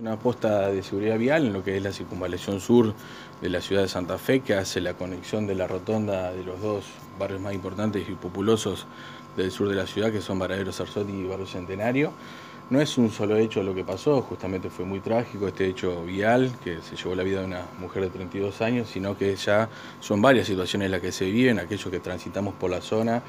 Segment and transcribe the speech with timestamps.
[0.00, 2.94] Una posta de seguridad vial en lo que es la circunvalación sur
[3.42, 6.58] de la ciudad de Santa Fe, que hace la conexión de la rotonda de los
[6.62, 6.86] dos
[7.18, 8.86] barrios más importantes y populosos
[9.36, 12.14] del sur de la ciudad, que son Varadero Sarsotti y Barrio Centenario.
[12.70, 16.50] No es un solo hecho lo que pasó, justamente fue muy trágico este hecho vial,
[16.64, 19.68] que se llevó la vida de una mujer de 32 años, sino que ya
[20.00, 23.22] son varias situaciones las que se viven, aquellos que transitamos por la zona,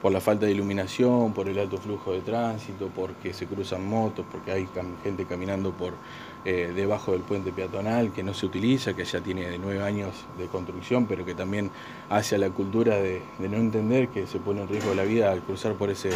[0.00, 4.24] por la falta de iluminación, por el alto flujo de tránsito, porque se cruzan motos,
[4.30, 4.68] porque hay
[5.02, 5.94] gente caminando por
[6.44, 10.46] eh, debajo del puente peatonal que no se utiliza, que ya tiene nueve años de
[10.46, 11.70] construcción, pero que también
[12.08, 15.74] hace la cultura de, no entender que se pone en riesgo la vida al cruzar
[15.74, 16.10] por ese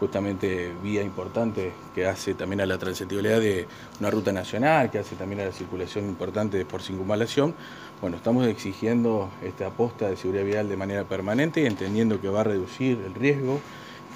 [0.00, 3.66] justamente vía importante que hace también a la transitibilidad de
[4.00, 7.54] una ruta nacional, que hace también a la circulación importante por circunvalación.
[8.00, 12.42] Bueno, estamos exigiendo esta aposta de seguridad vial de manera permanente y entendiendo que va
[12.42, 13.60] a reducir el riesgo,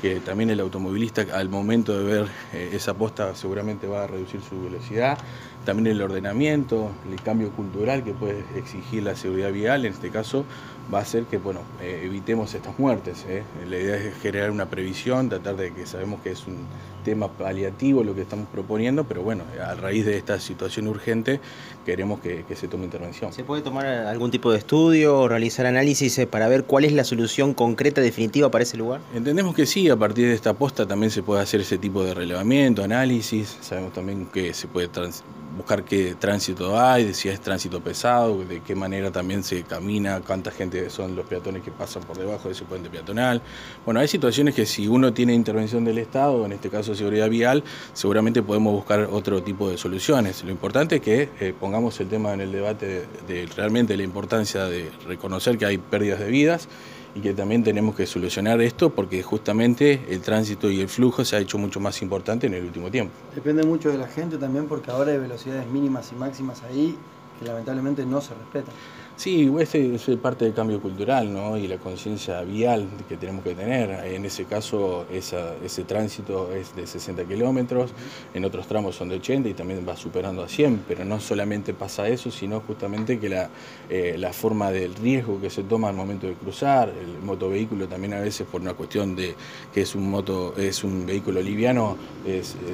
[0.02, 4.40] que también el automovilista al momento de ver eh, esa posta seguramente va a reducir
[4.42, 5.16] su velocidad,
[5.64, 10.44] también el ordenamiento, el cambio cultural que puede exigir la seguridad vial, en este caso
[10.92, 13.24] va a hacer que bueno, eh, evitemos estas muertes.
[13.28, 13.44] Eh.
[13.68, 16.66] La idea es generar una previsión, tratar de que sabemos que es un
[17.04, 21.40] tema paliativo lo que estamos proponiendo, pero bueno, a raíz de esta situación urgente
[21.84, 23.32] queremos que, que se tome intervención.
[23.32, 27.04] ¿Se puede tomar algún tipo de estudio o realizar análisis para ver cuál es la
[27.04, 29.00] solución concreta, definitiva para ese lugar?
[29.14, 32.14] Entendemos que sí, a partir de esta posta también se puede hacer ese tipo de
[32.14, 34.88] relevamiento, análisis, sabemos también que se puede
[35.56, 40.50] buscar qué tránsito hay, si es tránsito pesado, de qué manera también se camina, cuánta
[40.50, 43.42] gente son los peatones que pasan por debajo de ese puente peatonal.
[43.84, 47.62] Bueno, hay situaciones que si uno tiene intervención del Estado, en este caso seguridad vial,
[47.92, 50.42] seguramente podemos buscar otro tipo de soluciones.
[50.44, 54.64] Lo importante es que eh, pongamos el tema en el debate de realmente la importancia
[54.64, 56.68] de reconocer que hay pérdidas de vidas
[57.14, 61.36] y que también tenemos que solucionar esto porque justamente el tránsito y el flujo se
[61.36, 63.12] ha hecho mucho más importante en el último tiempo.
[63.34, 66.96] Depende mucho de la gente también porque ahora hay velocidades mínimas y máximas ahí
[67.38, 68.74] que lamentablemente no se respetan.
[69.14, 71.56] Sí, ese es parte del cambio cultural ¿no?
[71.56, 73.90] y la conciencia vial que tenemos que tener.
[74.06, 77.90] En ese caso, ese tránsito es de 60 kilómetros,
[78.34, 81.74] en otros tramos son de 80 y también va superando a 100, pero no solamente
[81.74, 83.50] pasa eso, sino justamente que la,
[83.90, 88.14] eh, la forma del riesgo que se toma al momento de cruzar, el motovehículo también
[88.14, 89.36] a veces por una cuestión de
[89.72, 91.96] que es un, moto, es un vehículo liviano,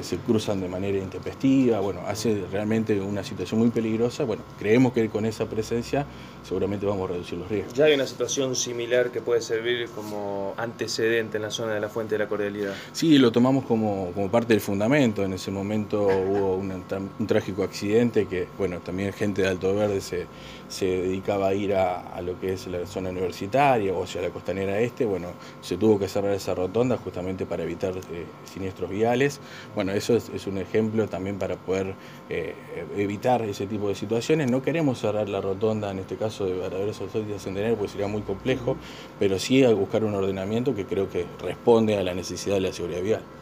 [0.01, 4.23] se cruzan de manera intempestiva, bueno, hace realmente una situación muy peligrosa.
[4.23, 6.05] Bueno, creemos que con esa presencia
[6.43, 7.73] seguramente vamos a reducir los riesgos.
[7.73, 11.89] ¿Ya hay una situación similar que puede servir como antecedente en la zona de la
[11.89, 12.73] Fuente de la Cordialidad?
[12.91, 15.23] Sí, lo tomamos como, como parte del fundamento.
[15.23, 20.27] En ese momento hubo un trágico accidente que, bueno, también gente de Alto Verde se,
[20.69, 24.79] se dedicaba a ir a, lo que es la zona universitaria o hacia la costanera
[24.79, 25.05] este.
[25.05, 25.29] Bueno,
[25.61, 29.39] se tuvo que cerrar esa rotonda justamente para evitar eh, siniestros viales.
[29.75, 31.95] Bueno, eso es, un ejemplo también para poder
[32.29, 32.55] eh,
[32.95, 34.49] evitar ese tipo de situaciones.
[34.49, 38.07] No queremos cerrar la rotonda en este caso de Varadero Sarsotti de Centenario, pues sería
[38.07, 38.77] muy complejo,
[39.17, 42.73] pero sí a buscar un ordenamiento que creo que responde a la necesidad de la
[42.73, 43.21] seguridad vial.